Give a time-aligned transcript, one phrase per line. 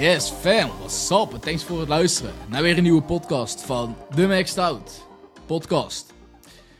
[0.00, 1.32] Yes, fam, what's up?
[1.32, 5.06] En thanks voor het luisteren naar weer een nieuwe podcast van The Maxed Out
[5.46, 6.12] podcast.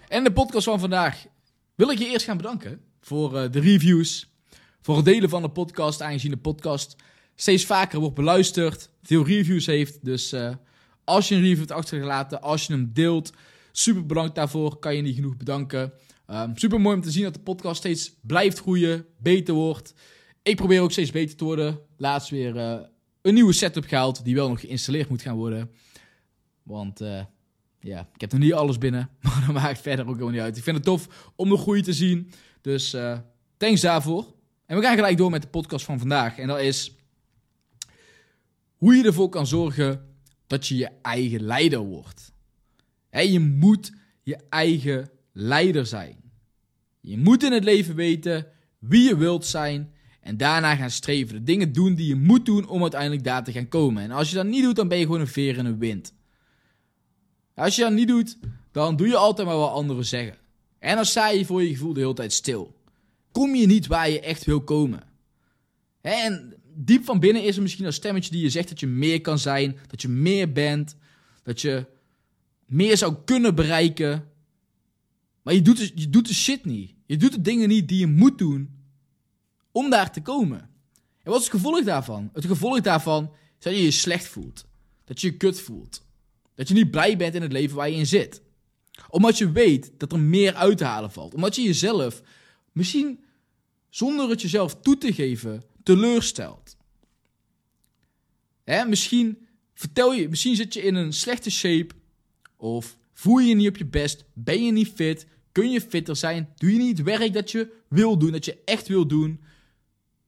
[0.08, 1.26] En de podcast van vandaag
[1.74, 4.30] wil ik je eerst gaan bedanken voor uh, de reviews,
[4.80, 6.96] voor het delen van de podcast, aangezien de podcast
[7.34, 10.04] steeds vaker wordt beluisterd, veel reviews heeft.
[10.04, 10.54] Dus uh,
[11.04, 13.32] als je een review hebt achtergelaten, als je hem deelt,
[13.72, 15.92] super bedankt daarvoor, kan je niet genoeg bedanken.
[16.30, 19.94] Um, super mooi om te zien dat de podcast steeds blijft groeien, beter wordt.
[20.42, 21.80] Ik probeer ook steeds beter te worden.
[21.96, 22.80] Laatst weer uh,
[23.24, 25.70] een nieuwe setup gehaald die wel nog geïnstalleerd moet gaan worden.
[26.62, 27.24] Want uh,
[27.80, 30.56] ja, ik heb nog niet alles binnen, maar dat maakt verder ook helemaal niet uit.
[30.56, 32.30] Ik vind het tof om de groei te zien.
[32.60, 33.18] Dus uh,
[33.56, 34.34] thanks daarvoor.
[34.66, 36.38] En we gaan gelijk door met de podcast van vandaag.
[36.38, 36.96] En dat is
[38.76, 40.16] hoe je ervoor kan zorgen
[40.46, 42.32] dat je je eigen leider wordt.
[43.10, 46.16] Je moet je eigen leider zijn.
[47.00, 48.46] Je moet in het leven weten
[48.78, 49.93] wie je wilt zijn
[50.24, 51.34] en daarna gaan streven.
[51.34, 54.02] De dingen doen die je moet doen om uiteindelijk daar te gaan komen.
[54.02, 56.14] En als je dat niet doet, dan ben je gewoon een veer in de wind.
[57.54, 58.38] Als je dat niet doet,
[58.72, 60.36] dan doe je altijd maar wat anderen zeggen.
[60.78, 62.74] En dan sta je voor je gevoel de hele tijd stil.
[63.32, 65.02] Kom je niet waar je echt wil komen.
[66.00, 69.20] En diep van binnen is er misschien een stemmetje die je zegt dat je meer
[69.20, 70.96] kan zijn, dat je meer bent,
[71.42, 71.86] dat je
[72.66, 74.28] meer zou kunnen bereiken.
[75.42, 76.94] Maar je doet, de, je doet de shit niet.
[77.06, 78.74] Je doet de dingen niet die je moet doen
[79.74, 80.58] om daar te komen.
[81.22, 82.30] En wat is het gevolg daarvan?
[82.32, 83.24] Het gevolg daarvan
[83.58, 84.66] is dat je je slecht voelt.
[85.04, 86.06] Dat je je kut voelt.
[86.54, 88.42] Dat je niet blij bent in het leven waar je in zit.
[89.08, 91.34] Omdat je weet dat er meer uit te halen valt.
[91.34, 92.22] Omdat je jezelf
[92.72, 93.24] misschien
[93.88, 96.76] zonder het jezelf toe te geven teleurstelt.
[98.64, 101.94] Hè, misschien vertel je, misschien zit je in een slechte shape
[102.56, 106.16] of voel je je niet op je best, ben je niet fit, kun je fitter
[106.16, 109.40] zijn, doe je niet het werk dat je wil doen, dat je echt wil doen.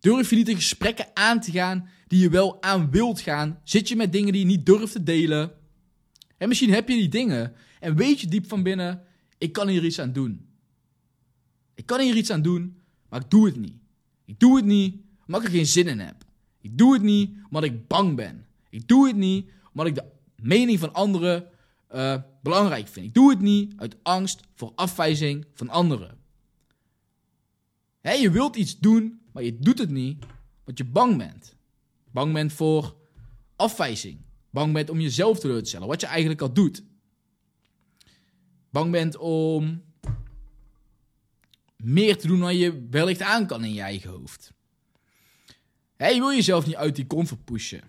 [0.07, 3.61] Durf je niet de gesprekken aan te gaan die je wel aan wilt gaan?
[3.65, 5.53] Zit je met dingen die je niet durft te delen?
[6.37, 9.03] En misschien heb je die dingen en weet je diep van binnen,
[9.39, 10.47] ik kan hier iets aan doen.
[11.75, 12.77] Ik kan hier iets aan doen,
[13.09, 13.75] maar ik doe het niet.
[14.25, 14.97] Ik doe het niet
[15.27, 16.25] omdat ik er geen zin in heb.
[16.61, 18.47] Ik doe het niet omdat ik bang ben.
[18.71, 20.05] Ik doe het niet omdat ik de
[20.37, 21.49] mening van anderen
[21.95, 23.07] uh, belangrijk vind.
[23.07, 26.19] Ik doe het niet uit angst voor afwijzing van anderen.
[28.03, 30.25] Je wilt iets doen, maar je doet het niet
[30.59, 31.57] omdat je bang bent.
[32.13, 32.97] Bang bent voor
[33.57, 34.19] afwijzing.
[34.51, 36.83] Bang bent om jezelf teleur te stellen, wat je eigenlijk al doet.
[38.71, 39.83] Bang bent om
[41.77, 44.53] meer te doen dan je wellicht aan kan in je eigen hoofd.
[45.97, 47.83] Hey, je wil jezelf niet uit die comfort pushen.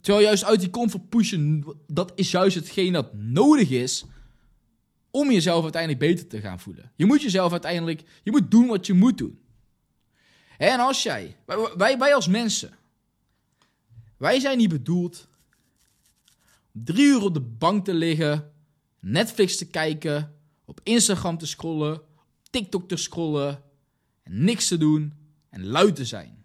[0.00, 4.04] Terwijl juist uit die comfort pushen, dat is juist hetgeen dat nodig is
[5.10, 6.92] om jezelf uiteindelijk beter te gaan voelen.
[6.96, 9.46] Je moet jezelf uiteindelijk, je moet doen wat je moet doen.
[10.58, 11.36] En als jij,
[11.76, 12.76] wij, wij als mensen,
[14.16, 15.28] wij zijn niet bedoeld
[16.74, 18.52] om drie uur op de bank te liggen,
[19.00, 22.00] Netflix te kijken, op Instagram te scrollen,
[22.50, 23.62] TikTok te scrollen
[24.22, 25.14] en niks te doen
[25.48, 26.44] en luid te zijn.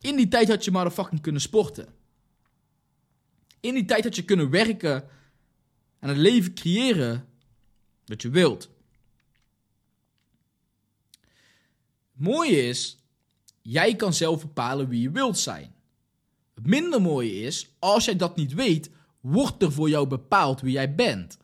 [0.00, 1.94] In die tijd had je maar fucking kunnen sporten.
[3.60, 5.08] In die tijd had je kunnen werken
[5.98, 7.28] en het leven creëren
[8.04, 8.62] dat je wilt.
[8.62, 8.70] Het
[12.18, 12.98] mooie is,
[13.62, 15.74] jij kan zelf bepalen wie je wilt zijn.
[16.54, 20.72] Het minder mooie is, als jij dat niet weet, wordt er voor jou bepaald wie
[20.72, 21.38] jij bent.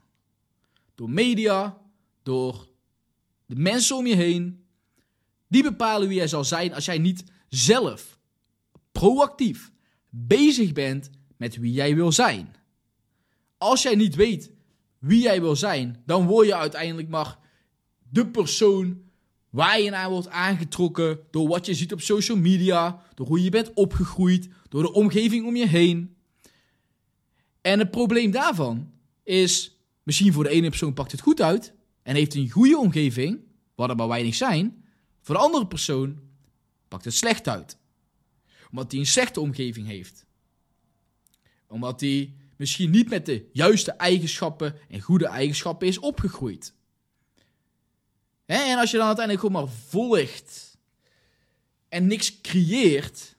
[0.95, 1.79] Door media,
[2.23, 2.69] door
[3.47, 4.65] de mensen om je heen.
[5.49, 8.19] Die bepalen wie jij zal zijn als jij niet zelf
[8.93, 9.73] proactief
[10.11, 12.55] bezig bent met wie jij wil zijn.
[13.59, 14.51] Als jij niet weet
[14.99, 17.39] wie jij wil zijn, dan word je uiteindelijk maar
[18.11, 19.03] de persoon
[19.53, 23.51] waar je naar wordt aangetrokken door wat je ziet op social media, door hoe je
[23.51, 26.17] bent opgegroeid, door de omgeving om je heen.
[27.61, 32.15] En het probleem daarvan is, misschien voor de ene persoon pakt het goed uit en
[32.15, 33.41] heeft een goede omgeving,
[33.75, 34.85] wat er maar weinig zijn.
[35.21, 36.21] Voor de andere persoon
[36.89, 37.79] pakt het slecht uit.
[38.71, 40.27] Omdat hij een slechte omgeving heeft.
[41.69, 46.75] Omdat hij misschien niet met de juiste eigenschappen en goede eigenschappen is opgegroeid.
[48.53, 50.79] En als je dan uiteindelijk gewoon maar volgt
[51.89, 53.37] en niks creëert,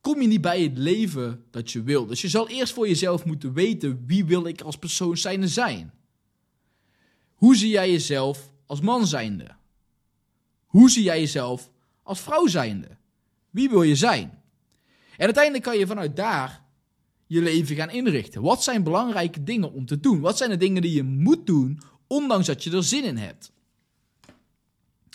[0.00, 2.06] kom je niet bij het leven dat je wil.
[2.06, 5.92] Dus je zal eerst voor jezelf moeten weten wie wil ik als persoon zijnde zijn.
[7.34, 9.46] Hoe zie jij jezelf als man zijnde?
[10.66, 11.70] Hoe zie jij jezelf
[12.02, 12.88] als vrouw zijnde?
[13.50, 14.42] Wie wil je zijn?
[15.16, 16.64] En uiteindelijk kan je vanuit daar
[17.26, 18.42] je leven gaan inrichten.
[18.42, 20.20] Wat zijn belangrijke dingen om te doen?
[20.20, 23.52] Wat zijn de dingen die je moet doen, ondanks dat je er zin in hebt?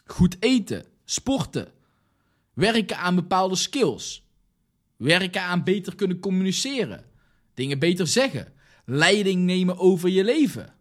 [0.06, 1.72] Goed eten, sporten,
[2.54, 4.28] werken aan bepaalde skills,
[4.98, 7.06] werken aan beter kunnen communiceren,
[7.54, 8.54] dingen beter zeggen,
[8.86, 10.74] leiding nemen over je leven,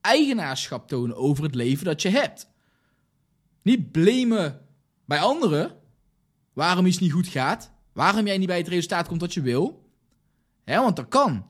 [0.00, 2.48] eigenaarschap tonen over het leven dat je hebt.
[3.62, 4.60] Niet blamen
[5.04, 5.76] bij anderen
[6.52, 9.88] waarom iets niet goed gaat, waarom jij niet bij het resultaat komt dat je wil.
[10.64, 11.46] Want dat kan.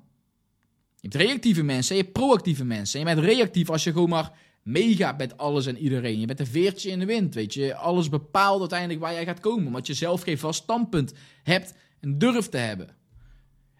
[0.97, 3.01] Je hebt reactieve mensen, je hebt proactieve mensen.
[3.01, 6.21] En je bent reactief als je gewoon maar meegaat met alles en iedereen.
[6.21, 7.75] Je bent een veertje in de wind, weet je.
[7.75, 9.67] Alles bepaalt uiteindelijk waar jij gaat komen.
[9.67, 11.13] Omdat je zelf geen vast standpunt
[11.43, 12.89] hebt en durft te hebben.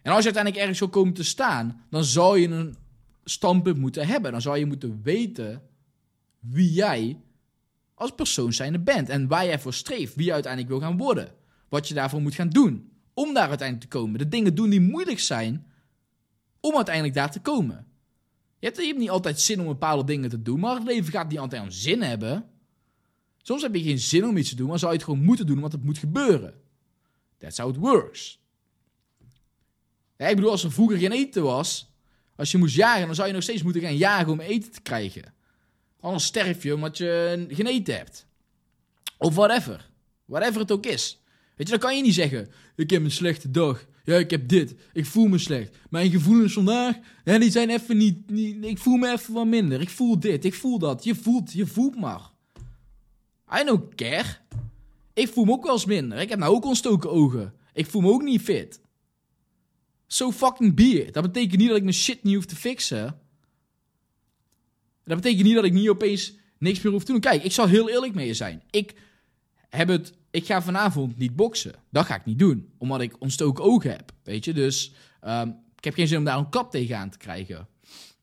[0.01, 2.75] En als je uiteindelijk ergens zou komen te staan, dan zou je een
[3.23, 4.31] standpunt moeten hebben.
[4.31, 5.61] Dan zou je moeten weten
[6.39, 7.21] wie jij
[7.93, 9.09] als persoon zijnde bent.
[9.09, 10.15] En waar jij voor streeft.
[10.15, 11.31] Wie je uiteindelijk wil gaan worden.
[11.69, 12.91] Wat je daarvoor moet gaan doen.
[13.13, 14.19] Om daar uiteindelijk te komen.
[14.19, 15.65] De dingen doen die moeilijk zijn.
[16.59, 17.90] Om uiteindelijk daar te komen.
[18.61, 20.59] Je hebt, niet altijd zin om bepaalde dingen te doen.
[20.59, 22.49] Maar het leven gaat niet altijd aan zin hebben.
[23.37, 24.67] Soms heb je geen zin om iets te doen.
[24.67, 25.59] Maar zou je het gewoon moeten doen.
[25.59, 26.53] Want het moet gebeuren.
[27.37, 28.39] That's how it works.
[30.17, 31.91] Ik bedoel, als er vroeger geen eten was.
[32.35, 34.81] Als je moest jagen, dan zou je nog steeds moeten gaan jagen om eten te
[34.81, 35.33] krijgen.
[35.99, 38.25] Anders sterf je omdat je geen eten hebt.
[39.17, 39.89] Of whatever.
[40.25, 41.21] Whatever het ook is.
[41.55, 43.85] Weet je, dan kan je niet zeggen: Ik heb een slechte dag.
[44.03, 44.75] Ja, ik heb dit.
[44.93, 45.77] Ik voel me slecht.
[45.89, 48.65] Mijn gevoelens vandaag, ja, die zijn even niet, niet.
[48.65, 49.81] Ik voel me even wat minder.
[49.81, 51.03] Ik voel dit, ik voel dat.
[51.03, 52.29] Je voelt, je voelt maar.
[53.61, 54.37] I don't care.
[55.13, 56.17] Ik voel me ook wel eens minder.
[56.19, 57.53] Ik heb nou ook ontstoken ogen.
[57.73, 58.81] Ik voel me ook niet fit.
[60.07, 61.07] So fucking be.
[61.11, 63.19] Dat betekent niet dat ik mijn shit niet hoef te fixen.
[65.03, 67.21] Dat betekent niet dat ik niet opeens niks meer hoef te doen.
[67.21, 68.63] Kijk, ik zal heel eerlijk mee zijn.
[68.69, 68.93] Ik
[69.69, 70.13] heb het.
[70.31, 71.73] Ik ga vanavond niet boksen.
[71.89, 72.69] Dat ga ik niet doen.
[72.77, 74.11] Omdat ik ontstoken ogen heb.
[74.23, 74.93] Weet je, dus
[75.27, 77.67] um, ik heb geen zin om daar een kap tegenaan te krijgen.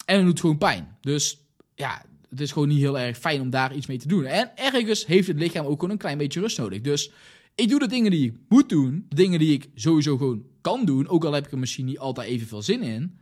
[0.04, 0.96] En het doet gewoon pijn.
[1.00, 1.38] Dus
[1.74, 4.24] ja, het is gewoon niet heel erg fijn om daar iets mee te doen.
[4.24, 6.80] En ergens heeft het lichaam ook gewoon een klein beetje rust nodig.
[6.80, 7.12] Dus
[7.54, 9.06] ik doe de dingen die ik moet doen.
[9.08, 11.08] De dingen die ik sowieso gewoon kan doen.
[11.08, 13.18] Ook al heb ik er misschien niet altijd evenveel zin in.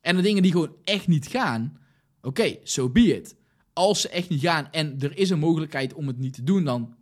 [0.00, 1.78] En de dingen die gewoon echt niet gaan.
[2.18, 3.36] Oké, okay, so be it.
[3.72, 6.64] Als ze echt niet gaan en er is een mogelijkheid om het niet te doen,
[6.64, 6.94] dan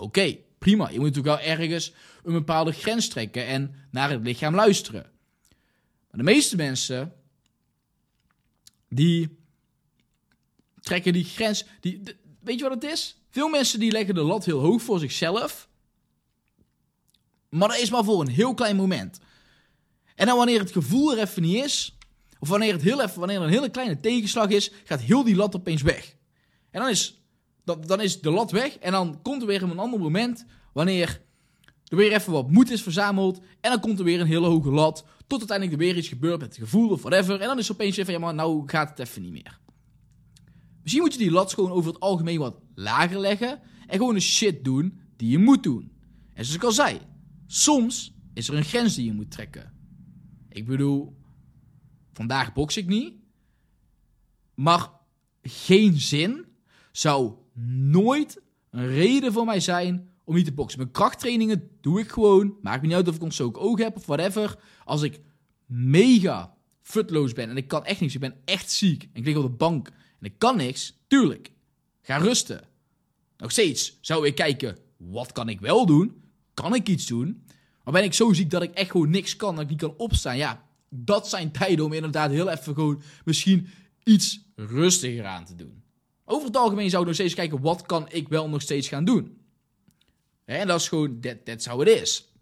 [0.00, 0.90] oké, prima.
[0.90, 1.92] Je moet natuurlijk wel ergens
[2.24, 5.10] een bepaalde grens trekken en naar het lichaam luisteren.
[6.10, 7.12] Maar de meeste mensen,
[8.88, 9.38] die
[10.80, 11.64] trekken die grens.
[11.80, 12.02] Die,
[12.40, 13.16] weet je wat het is?
[13.30, 15.68] Veel mensen die leggen de lat heel hoog voor zichzelf.
[17.48, 19.20] Maar dat is maar voor een heel klein moment.
[20.14, 21.96] En dan wanneer het gevoel er even niet is,
[22.38, 25.36] of wanneer, het heel even, wanneer er een hele kleine tegenslag is, gaat heel die
[25.36, 26.14] lat opeens weg.
[26.70, 27.19] En dan is,
[27.86, 31.22] dan, is de lat weg en dan komt er weer een ander moment wanneer
[31.88, 33.40] er weer even wat moed is verzameld.
[33.60, 36.40] En dan komt er weer een hele hoge lat, tot uiteindelijk er weer iets gebeurt
[36.40, 37.40] met het gevoel of whatever.
[37.40, 39.58] En dan is opeens even, ja nou gaat het even niet meer.
[40.82, 44.20] Misschien moet je die lat gewoon over het algemeen wat lager leggen en gewoon de
[44.20, 45.92] shit doen die je moet doen.
[46.34, 47.00] En zoals ik al zei,
[47.46, 49.72] soms is er een grens die je moet trekken.
[50.48, 51.16] Ik bedoel,
[52.12, 53.14] vandaag box ik niet.
[54.54, 54.90] Maar
[55.42, 56.46] geen zin
[56.92, 57.32] zou
[57.90, 60.78] nooit een reden voor mij zijn om niet te boksen.
[60.78, 62.54] Mijn krachttrainingen doe ik gewoon.
[62.62, 64.58] Maakt me niet uit of ik ontstoken oog heb of whatever.
[64.84, 65.20] Als ik
[65.66, 68.14] mega futloos ben en ik kan echt niks.
[68.14, 69.02] Ik ben echt ziek.
[69.02, 70.98] En ik lig op de bank en ik kan niks.
[71.06, 71.52] Tuurlijk.
[72.02, 72.68] Ga rusten.
[73.36, 76.22] Nog steeds zou ik kijken, wat kan ik wel doen?
[76.54, 77.44] Kan ik iets doen?
[77.84, 79.94] Maar ben ik zo ziek dat ik echt gewoon niks kan, dat ik niet kan
[79.96, 80.36] opstaan?
[80.36, 83.68] Ja, dat zijn tijden om inderdaad heel even gewoon misschien
[84.02, 85.82] iets rustiger aan te doen.
[86.32, 89.04] Over het algemeen zou ik nog steeds kijken, wat kan ik wel nog steeds gaan
[89.04, 89.38] doen?
[90.44, 92.32] En dat is gewoon, that, that's how it is.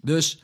[0.00, 0.42] Dus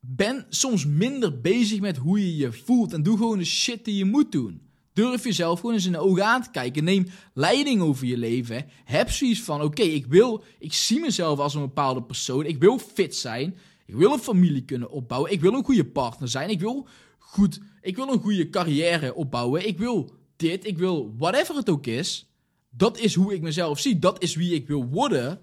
[0.00, 3.96] ben soms minder bezig met hoe je je voelt en doe gewoon de shit die
[3.96, 4.62] je moet doen.
[4.92, 6.84] Durf jezelf gewoon eens in de ogen aan te kijken.
[6.84, 8.66] Neem leiding over je leven.
[8.84, 12.44] Heb zoiets van: oké, ik wil, ik zie mezelf als een bepaalde persoon.
[12.44, 13.56] Ik wil fit zijn.
[13.86, 15.32] Ik wil een familie kunnen opbouwen.
[15.32, 16.50] Ik wil een goede partner zijn.
[16.50, 19.66] Ik wil goed, ik wil een goede carrière opbouwen.
[19.66, 20.66] Ik wil dit.
[20.66, 22.26] Ik wil whatever het ook is.
[22.70, 23.98] Dat is hoe ik mezelf zie.
[23.98, 25.40] Dat is wie ik wil worden.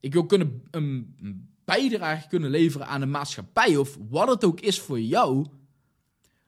[0.00, 1.16] Ik wil kunnen een
[1.64, 5.46] bijdrage kunnen leveren aan de maatschappij of wat het ook is voor jou.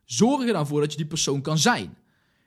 [0.05, 1.85] Zorg er dan voor dat je die persoon kan zijn.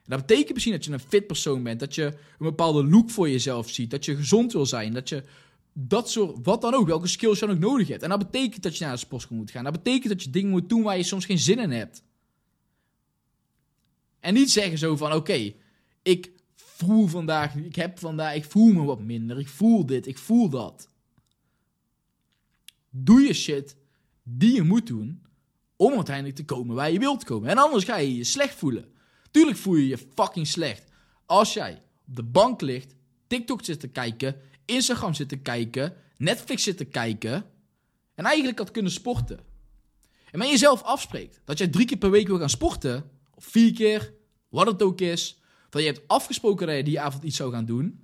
[0.06, 3.10] En dat betekent misschien dat je een fit persoon bent, dat je een bepaalde look
[3.10, 5.22] voor jezelf ziet, dat je gezond wil zijn, dat je
[5.72, 8.02] dat soort, wat dan ook, welke skills je dan ook nodig hebt.
[8.02, 9.64] En dat betekent dat je naar de sportschool moet gaan.
[9.64, 12.02] Dat betekent dat je dingen moet doen waar je soms geen zin in hebt.
[14.26, 15.52] En niet zeggen zo van, oké,
[16.02, 20.18] ik voel vandaag, ik heb vandaag, ik voel me wat minder, ik voel dit, ik
[20.18, 20.88] voel dat.
[22.90, 23.76] Doe je shit
[24.22, 25.22] die je moet doen
[25.76, 27.50] om uiteindelijk te komen waar je wilt komen.
[27.50, 28.92] En anders ga je je slecht voelen.
[29.30, 30.84] Tuurlijk voel je je fucking slecht.
[31.26, 32.94] Als jij op de bank ligt,
[33.26, 37.44] TikTok zit te kijken, Instagram zit te kijken, Netflix zit te kijken
[38.14, 39.38] en eigenlijk had kunnen sporten.
[40.30, 43.72] En met jezelf afspreekt dat jij drie keer per week wil gaan sporten, of vier
[43.72, 44.14] keer,
[44.56, 47.64] wat het ook is, dat je hebt afgesproken dat je die avond iets zou gaan
[47.64, 48.00] doen.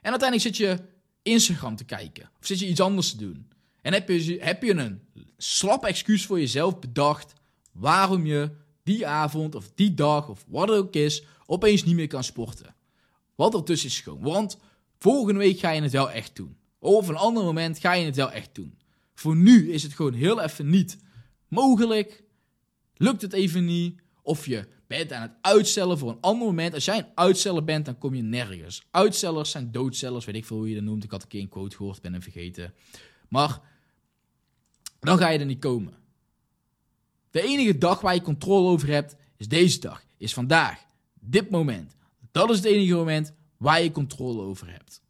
[0.00, 0.78] En uiteindelijk zit je
[1.22, 3.48] Instagram te kijken, of zit je iets anders te doen.
[3.82, 5.00] En heb je, heb je een
[5.38, 7.32] slap excuus voor jezelf bedacht
[7.72, 8.50] waarom je
[8.82, 12.74] die avond of die dag of wat het ook is, opeens niet meer kan sporten.
[13.34, 14.20] Wat er tussen is gewoon.
[14.20, 14.58] Want
[14.98, 16.56] volgende week ga je het wel echt doen.
[16.78, 18.78] Of een ander moment ga je het wel echt doen.
[19.14, 20.98] Voor nu is het gewoon heel even niet
[21.48, 22.22] mogelijk.
[22.96, 24.04] Lukt het even niet.
[24.22, 26.74] Of je bent aan het uitstellen voor een ander moment.
[26.74, 28.82] Als jij een uitsteller bent, dan kom je nergens.
[28.90, 31.04] Uitstellers zijn doodcellers, weet ik veel hoe je dat noemt.
[31.04, 32.74] Ik had een keer een quote gehoord, ben hem vergeten.
[33.28, 33.60] Maar
[35.00, 35.94] dan ga je er niet komen.
[37.30, 40.04] De enige dag waar je controle over hebt, is deze dag.
[40.16, 40.86] Is vandaag.
[41.20, 41.96] Dit moment.
[42.32, 45.02] Dat is het enige moment waar je controle over hebt.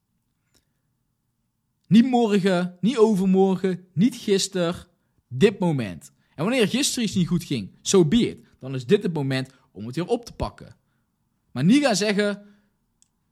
[1.86, 4.74] Niet morgen, niet overmorgen, niet gisteren.
[5.28, 6.12] Dit moment.
[6.34, 8.44] En wanneer gisteren iets niet goed ging, zo so be it.
[8.60, 10.76] Dan is dit het moment om het weer op te pakken.
[11.52, 12.42] Maar niet gaan zeggen,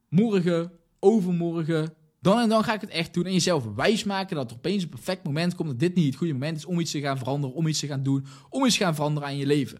[0.08, 3.24] morgen, overmorgen, dan en dan ga ik het echt doen.
[3.24, 6.32] En jezelf wijsmaken dat er opeens een perfect moment komt dat dit niet het goede
[6.32, 8.84] moment is om iets te gaan veranderen, om iets te gaan doen, om iets te
[8.84, 9.78] gaan veranderen aan je leven.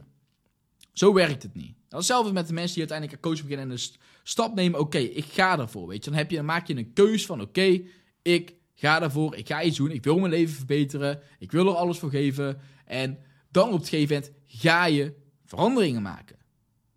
[0.93, 1.75] Zo werkt het niet.
[1.89, 4.81] Hetzelfde met de mensen die uiteindelijk een coach beginnen en een stap nemen.
[4.81, 5.87] Oké, ik ga ervoor.
[5.89, 7.81] Weet je, dan, heb je, dan maak je een keus van: oké,
[8.23, 11.75] ik ga ervoor, ik ga iets doen, ik wil mijn leven verbeteren, ik wil er
[11.75, 12.61] alles voor geven.
[12.85, 13.19] En
[13.51, 16.37] dan op het gegeven moment ga je veranderingen maken.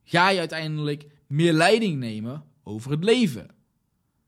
[0.09, 3.49] Ga je uiteindelijk meer leiding nemen over het leven.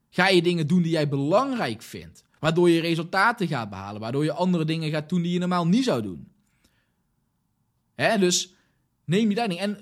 [0.10, 4.34] Ga je dingen doen die jij belangrijk vindt, waardoor je resultaten gaat behalen, waardoor je
[4.34, 6.32] andere dingen gaat doen die je normaal niet zou doen.
[7.96, 8.54] Hè, dus
[9.06, 9.60] neem je leiding.
[9.60, 9.80] En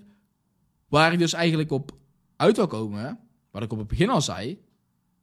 [0.87, 1.91] waar ik dus eigenlijk op
[2.35, 3.19] uit wil komen,
[3.51, 4.63] wat ik op het begin al zei,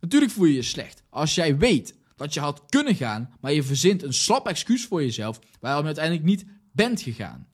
[0.01, 1.03] natuurlijk voel je je slecht.
[1.11, 5.03] Als jij weet dat je had kunnen gaan, maar je verzint een slap excuus voor
[5.03, 7.49] jezelf waarom je uiteindelijk niet bent gegaan.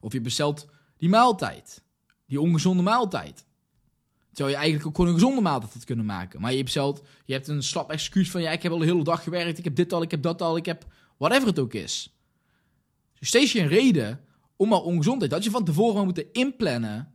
[0.00, 1.82] Of je bestelt die maaltijd,
[2.26, 3.46] die ongezonde maaltijd.
[4.32, 6.40] Terwijl je eigenlijk ook gewoon een gezonde maaltijd had kunnen maken.
[6.40, 9.04] Maar je bestelt, je hebt een slap excuus van ja, ik heb al de hele
[9.04, 10.86] dag gewerkt, ik heb dit al, ik heb dat al, ik heb
[11.16, 12.16] whatever het ook is.
[13.18, 14.20] Dus steeds je een reden
[14.56, 15.30] om al ongezondheid.
[15.30, 17.12] Dat je van tevoren maar moeten inplannen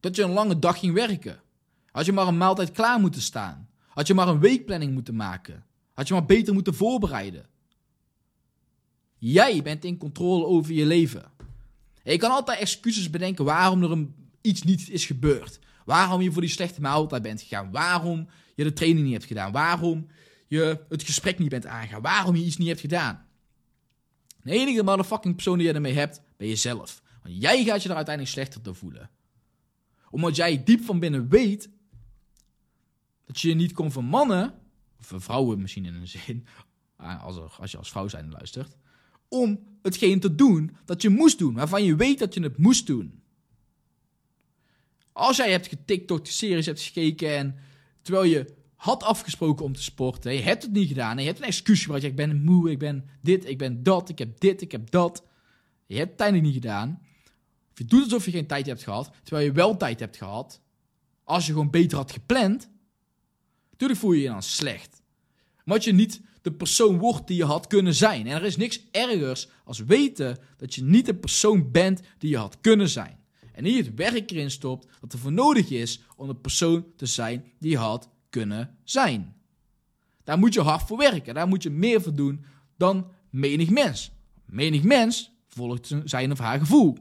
[0.00, 1.40] dat je een lange dag ging werken.
[1.90, 3.68] Had je maar een maaltijd klaar moeten staan.
[3.88, 5.64] Had je maar een weekplanning moeten maken.
[5.92, 7.46] Had je maar beter moeten voorbereiden.
[9.18, 11.24] Jij bent in controle over je leven.
[12.02, 14.06] Je kan altijd excuses bedenken waarom er
[14.40, 15.58] iets niet is gebeurd.
[15.84, 17.70] Waarom je voor die slechte maaltijd bent gegaan.
[17.70, 19.52] Waarom je de training niet hebt gedaan.
[19.52, 20.08] Waarom
[20.48, 22.02] je het gesprek niet bent aangegaan.
[22.02, 23.26] Waarom je iets niet hebt gedaan.
[24.42, 27.02] De enige motherfucking persoon die je ermee hebt, ben jezelf.
[27.22, 29.10] Want jij gaat je er uiteindelijk slechter door voelen.
[30.10, 31.70] Omdat jij diep van binnen weet
[33.24, 34.54] dat je je niet kon vermannen,
[34.98, 36.46] of vrouwen misschien in een zin,
[36.96, 38.76] als, als je als vrouw zijn luistert,
[39.32, 42.86] om hetgeen te doen dat je moest doen, waarvan je weet dat je het moest
[42.86, 43.22] doen.
[45.12, 47.56] Als jij hebt getiktokt, series hebt gekeken en
[48.02, 51.44] terwijl je had afgesproken om te sporten, je hebt het niet gedaan je hebt een
[51.44, 54.72] excuus gebruikt, ik ben moe, ik ben dit, ik ben dat, ik heb dit, ik
[54.72, 55.24] heb dat.
[55.86, 57.00] Je hebt het uiteindelijk niet gedaan.
[57.70, 60.60] Of je doet alsof je geen tijd hebt gehad, terwijl je wel tijd hebt gehad.
[61.24, 62.70] Als je gewoon beter had gepland,
[63.70, 65.02] natuurlijk voel je je dan slecht.
[65.64, 68.26] Omdat je niet de persoon wordt die je had kunnen zijn.
[68.26, 72.36] En er is niks ergers als weten dat je niet de persoon bent die je
[72.36, 73.18] had kunnen zijn.
[73.52, 77.06] En niet het werk erin stopt dat er voor nodig is om de persoon te
[77.06, 79.34] zijn die je had kunnen zijn.
[80.24, 81.34] Daar moet je hard voor werken.
[81.34, 82.44] Daar moet je meer voor doen
[82.76, 84.10] dan menig mens.
[84.46, 86.98] Menig mens volgt zijn of haar gevoel.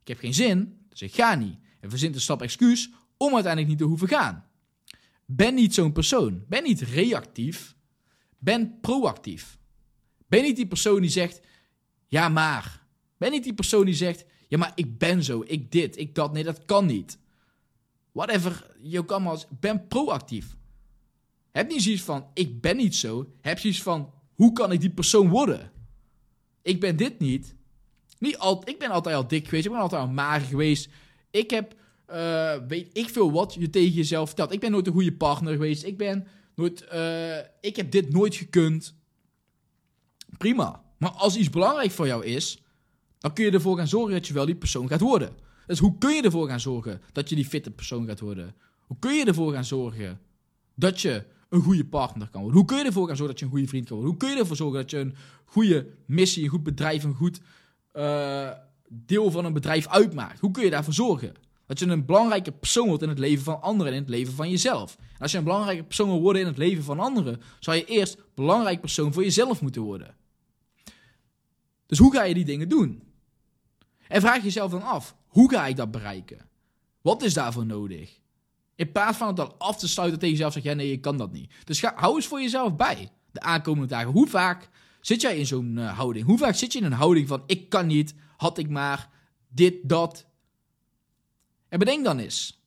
[0.00, 1.58] Ik heb geen zin, dus ik ga niet.
[1.80, 4.44] En verzint een stap excuus om uiteindelijk niet te hoeven gaan.
[5.26, 6.44] Ben niet zo'n persoon.
[6.48, 7.74] Ben niet reactief.
[8.42, 9.58] Ben proactief.
[10.26, 11.40] Ben niet die persoon die zegt:
[12.08, 12.86] ja, maar.
[13.18, 16.32] Ben niet die persoon die zegt: ja, maar ik ben zo, ik dit, ik dat.
[16.32, 17.18] Nee, dat kan niet.
[18.12, 20.56] whatever je kan maar, ben proactief.
[21.50, 23.32] Heb niet zoiets van, ik ben niet zo.
[23.40, 25.72] Heb zoiets van, hoe kan ik die persoon worden?
[26.62, 27.54] Ik ben dit niet.
[28.18, 30.88] niet al, ik ben altijd al dik geweest, ik ben altijd al mager geweest.
[31.30, 31.74] Ik heb,
[32.10, 34.52] uh, weet ik veel wat je tegen jezelf vertelt.
[34.52, 35.84] Ik ben nooit een goede partner geweest.
[35.84, 38.94] Ik ben nooit, uh, ik heb dit nooit gekund.
[40.38, 40.82] Prima.
[40.98, 42.62] Maar als iets belangrijk voor jou is,
[43.18, 45.36] dan kun je ervoor gaan zorgen dat je wel die persoon gaat worden.
[45.66, 48.54] Dus hoe kun je ervoor gaan zorgen dat je die fitte persoon gaat worden?
[48.78, 50.20] Hoe kun je ervoor gaan zorgen
[50.74, 52.58] dat je een goede partner kan worden?
[52.58, 54.14] Hoe kun je ervoor gaan zorgen dat je een goede vriend kan worden?
[54.14, 57.40] Hoe kun je ervoor zorgen dat je een goede missie, een goed bedrijf, een goed
[57.92, 58.50] uh,
[58.88, 60.40] deel van een bedrijf uitmaakt?
[60.40, 61.32] Hoe kun je daarvoor zorgen?
[61.66, 64.32] Dat je een belangrijke persoon wordt in het leven van anderen en in het leven
[64.32, 64.96] van jezelf.
[64.98, 67.84] En als je een belangrijke persoon wil worden in het leven van anderen, zou je
[67.84, 70.14] eerst belangrijk persoon voor jezelf moeten worden.
[71.86, 73.02] Dus hoe ga je die dingen doen?
[74.08, 76.48] En vraag jezelf dan af, hoe ga ik dat bereiken?
[77.00, 78.20] Wat is daarvoor nodig?
[78.74, 81.16] In plaats van het dan af te sluiten tegen jezelf, zeg jij nee, je kan
[81.16, 81.52] dat niet.
[81.64, 84.10] Dus ga, hou eens voor jezelf bij de aankomende dagen.
[84.10, 84.68] Hoe vaak
[85.00, 86.26] zit jij in zo'n uh, houding?
[86.26, 89.08] Hoe vaak zit je in een houding van ik kan niet, had ik maar,
[89.48, 90.26] dit, dat.
[91.72, 92.60] En bedenk dan eens.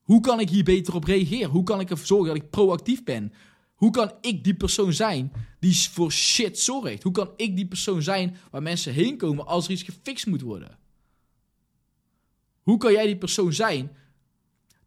[0.00, 1.50] Hoe kan ik hier beter op reageren?
[1.50, 3.32] Hoe kan ik ervoor zorgen dat ik proactief ben?
[3.74, 7.02] Hoe kan ik die persoon zijn die voor shit zorgt?
[7.02, 10.40] Hoe kan ik die persoon zijn waar mensen heen komen als er iets gefixt moet
[10.40, 10.78] worden?
[12.62, 13.96] Hoe kan jij die persoon zijn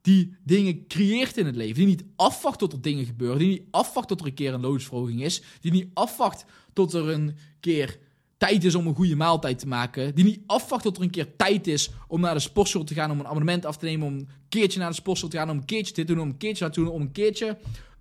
[0.02, 1.76] die dingen creëert in het leven?
[1.76, 3.40] Die niet afwacht tot er dingen gebeuren.
[3.40, 5.42] Die niet afwacht tot er een keer een loonsverhoging is.
[5.62, 8.00] Die niet afwacht tot er een keer
[8.48, 10.16] tijd is om een goede maaltijd te maken.
[10.16, 13.12] Die niet afwacht tot er een keer tijd is om naar de sportschool te gaan.
[13.12, 14.08] Om een abonnement af te nemen.
[14.08, 15.50] Om een keertje naar de sportschool te gaan.
[15.50, 16.22] Om een keertje dit te doen.
[16.22, 16.90] Om een keertje dat te doen.
[16.90, 17.58] Om een keertje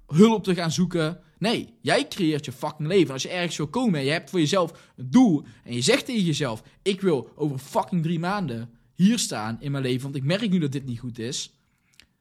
[0.06, 1.20] hulp te gaan zoeken.
[1.38, 3.12] Nee, jij creëert je fucking leven.
[3.12, 5.44] Als je ergens wil komen en je hebt voor jezelf een doel.
[5.64, 9.84] En je zegt tegen jezelf: Ik wil over fucking drie maanden hier staan in mijn
[9.84, 10.02] leven.
[10.02, 11.52] Want ik merk nu dat dit niet goed is.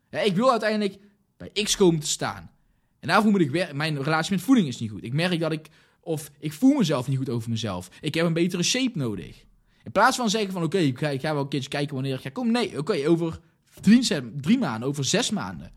[0.10, 0.98] Ik wil uiteindelijk
[1.38, 2.52] bij X komen te staan.
[3.00, 3.78] En daarvoor moet ik werken.
[3.78, 5.04] Mijn relatie met voeding is niet goed.
[5.04, 5.70] Ik merk dat ik.
[6.02, 7.90] Of ik voel mezelf niet goed over mezelf.
[8.02, 9.46] Ik heb een betere shape nodig.
[9.84, 12.30] In plaats van zeggen van oké, ik, ga, wel een keertje kijken wanneer ik ga
[12.30, 12.52] komen.
[12.52, 13.40] Nee, oké, over
[13.82, 15.72] drie, drie maanden, over zes maanden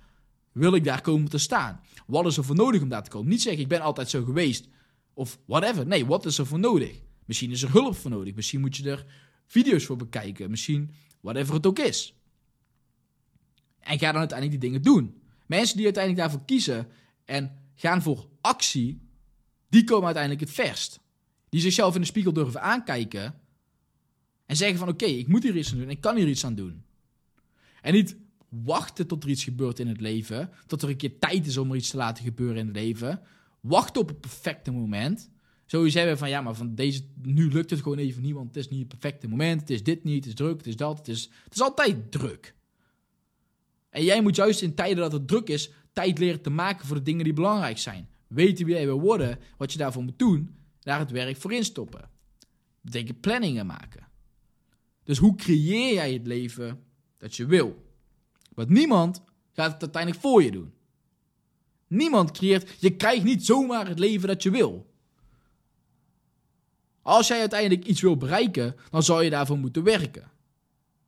[0.54, 1.80] wil ik daar komen te staan.
[2.06, 3.28] Wat is er voor nodig om daar te komen?
[3.28, 4.68] Niet zeggen ik ben altijd zo geweest
[5.14, 5.86] of whatever.
[5.86, 7.00] Nee, wat is er voor nodig?
[7.24, 8.34] Misschien is er hulp voor nodig.
[8.34, 9.06] Misschien moet je er
[9.46, 10.50] video's voor bekijken.
[10.50, 12.14] Misschien whatever het ook is.
[13.80, 15.22] En ga dan uiteindelijk die dingen doen.
[15.46, 16.88] Mensen die uiteindelijk daarvoor kiezen
[17.24, 19.03] en gaan voor actie,
[19.74, 21.00] die komen uiteindelijk het verst.
[21.48, 23.34] Die zichzelf in de spiegel durven aankijken
[24.46, 26.54] en zeggen van oké, ik moet hier iets aan doen, ik kan hier iets aan
[26.54, 26.84] doen.
[27.82, 28.16] En niet
[28.48, 31.70] wachten tot er iets gebeurt in het leven, tot er een keer tijd is om
[31.70, 33.20] er iets te laten gebeuren in het leven.
[33.60, 35.30] Wachten op het perfecte moment.
[35.66, 38.56] Zo zeggen van ja, maar van deze, nu lukt het gewoon even niet, want het
[38.56, 39.60] is niet het perfecte moment.
[39.60, 42.12] Het is dit niet, het is druk, het is dat, het is, het is altijd
[42.12, 42.54] druk.
[43.90, 46.96] En jij moet juist in tijden dat het druk is, tijd leren te maken voor
[46.96, 48.08] de dingen die belangrijk zijn.
[48.34, 52.00] Weten wie jij wil worden, wat je daarvoor moet doen, daar het werk voor instoppen.
[52.00, 52.10] Dat
[52.80, 54.08] betekent planningen maken.
[55.02, 56.84] Dus hoe creëer jij het leven
[57.18, 57.84] dat je wil?
[58.54, 60.72] Want niemand gaat het uiteindelijk voor je doen.
[61.86, 64.92] Niemand creëert, je krijgt niet zomaar het leven dat je wil.
[67.02, 70.30] Als jij uiteindelijk iets wil bereiken, dan zou je daarvoor moeten werken.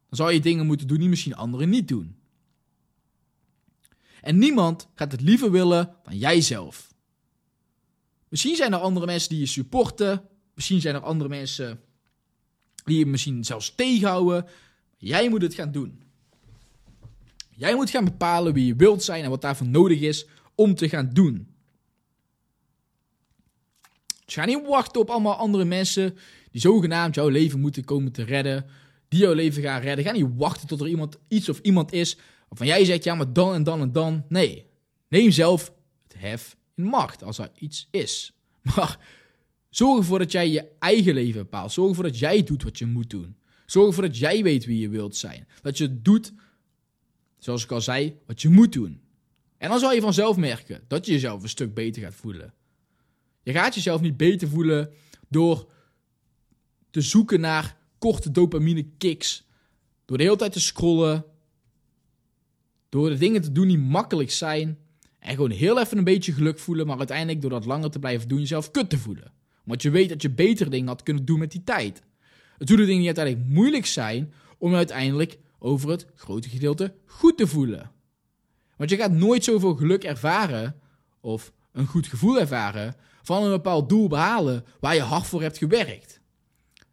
[0.08, 2.16] Dan zou je dingen moeten doen die misschien anderen niet doen.
[4.20, 6.94] En niemand gaat het liever willen dan jijzelf.
[8.36, 10.22] Misschien zijn er andere mensen die je supporten.
[10.54, 11.80] Misschien zijn er andere mensen
[12.84, 14.46] die je misschien zelfs tegenhouden.
[14.96, 16.02] Jij moet het gaan doen.
[17.50, 20.88] Jij moet gaan bepalen wie je wilt zijn en wat daarvoor nodig is om te
[20.88, 21.48] gaan doen.
[24.24, 26.16] Dus ga niet wachten op allemaal andere mensen
[26.50, 28.66] die zogenaamd jouw leven moeten komen te redden.
[29.08, 30.04] Die jouw leven gaan redden.
[30.04, 32.16] Ga niet wachten tot er iemand, iets of iemand is
[32.48, 34.24] waarvan jij zegt, ja, maar dan en dan en dan.
[34.28, 34.66] Nee,
[35.08, 35.72] neem zelf
[36.02, 38.32] het hef in macht als er iets is.
[38.76, 38.98] Maar
[39.70, 41.72] zorg ervoor dat jij je eigen leven bepaalt.
[41.72, 43.36] Zorg ervoor dat jij doet wat je moet doen.
[43.66, 45.48] Zorg ervoor dat jij weet wie je wilt zijn.
[45.62, 46.32] Dat je doet,
[47.38, 49.00] zoals ik al zei, wat je moet doen.
[49.58, 52.54] En dan zal je vanzelf merken dat je jezelf een stuk beter gaat voelen.
[53.42, 54.92] Je gaat jezelf niet beter voelen
[55.28, 55.70] door
[56.90, 59.46] te zoeken naar korte dopamine kicks.
[60.04, 61.24] Door de hele tijd te scrollen.
[62.88, 64.78] Door de dingen te doen die makkelijk zijn.
[65.26, 66.86] En gewoon heel even een beetje geluk voelen.
[66.86, 69.32] Maar uiteindelijk door dat langer te blijven doen jezelf kut te voelen.
[69.64, 72.02] Want je weet dat je betere dingen had kunnen doen met die tijd.
[72.58, 77.36] Het doet de dingen die uiteindelijk moeilijk zijn om uiteindelijk over het grote gedeelte goed
[77.36, 77.90] te voelen.
[78.76, 80.80] Want je gaat nooit zoveel geluk ervaren
[81.20, 85.58] of een goed gevoel ervaren van een bepaald doel behalen waar je hard voor hebt
[85.58, 86.20] gewerkt.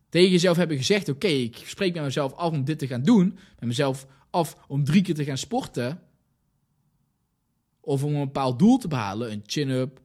[0.10, 3.38] Tegen jezelf hebben gezegd: Oké, ik spreek met mezelf af om dit te gaan doen.
[3.60, 6.02] Met mezelf af om drie keer te gaan sporten.
[7.86, 10.02] Of om een bepaald doel te behalen, een chin-up,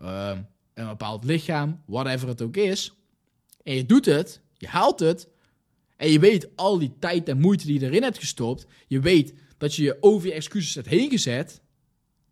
[0.00, 0.42] ehm,
[0.74, 2.92] een bepaald lichaam, whatever het ook is.
[3.62, 5.28] En je doet het, je haalt het.
[5.96, 8.66] En je weet al die tijd en moeite die je erin hebt gestopt.
[8.86, 11.60] Je weet dat je je over je excuses hebt heen gezet.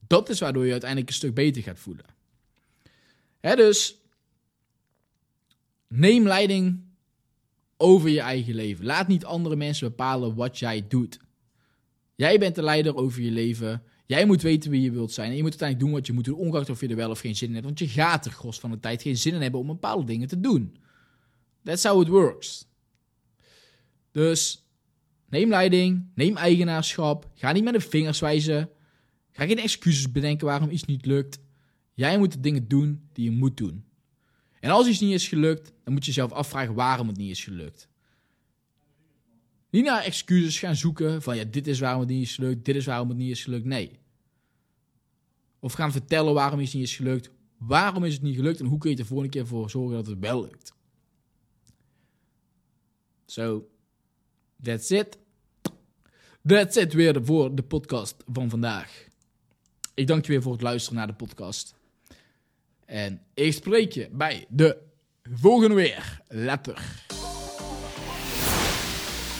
[0.07, 2.05] Dat is waardoor je uiteindelijk een stuk beter gaat voelen.
[3.41, 4.01] Hè, dus
[5.89, 6.85] neem leiding
[7.77, 8.85] over je eigen leven.
[8.85, 11.19] Laat niet andere mensen bepalen wat jij doet.
[12.15, 13.83] Jij bent de leider over je leven.
[14.07, 15.31] Jij moet weten wie je wilt zijn.
[15.31, 17.21] En je moet uiteindelijk doen wat je moet doen, ongeacht of je er wel of
[17.21, 17.67] geen zin in hebt.
[17.67, 20.29] Want je gaat er gros van de tijd geen zin in hebben om bepaalde dingen
[20.29, 20.77] te doen.
[21.63, 22.67] That's how it works.
[24.11, 24.67] Dus
[25.29, 27.31] neem leiding, neem eigenaarschap.
[27.35, 28.71] Ga niet met de vingers wijzen.
[29.33, 31.39] Ga geen excuses bedenken waarom iets niet lukt.
[31.95, 33.85] Jij moet de dingen doen die je moet doen.
[34.61, 37.45] En als iets niet is gelukt, dan moet je jezelf afvragen waarom het niet is
[37.45, 37.89] gelukt.
[39.71, 42.77] Niet naar excuses gaan zoeken van ja, dit is waarom het niet is gelukt, dit
[42.77, 43.65] is waarom het niet is gelukt.
[43.65, 43.99] Nee.
[45.59, 47.31] Of gaan vertellen waarom iets niet is gelukt.
[47.59, 49.97] Waarom is het niet gelukt en hoe kun je er de volgende keer voor zorgen
[49.97, 50.75] dat het wel lukt?
[53.27, 53.69] So,
[54.63, 55.19] that's it.
[56.47, 59.09] That's it weer voor de podcast van vandaag.
[59.95, 61.75] Ik dank je weer voor het luisteren naar de podcast.
[62.85, 64.79] En ik spreek je bij de
[65.23, 66.23] volgende weer.
[66.29, 67.06] Letter.